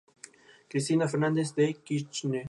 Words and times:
Cristina 0.67 1.07
Fernández 1.07 1.53
de 1.53 1.75
Kirchner. 1.75 2.39